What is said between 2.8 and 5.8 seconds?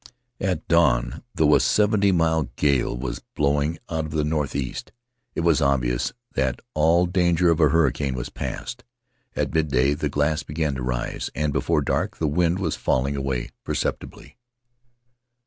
was blowing out of the northeast, it was